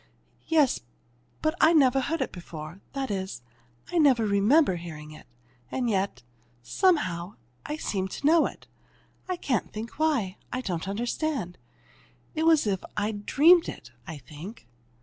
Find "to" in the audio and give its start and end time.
8.13-8.25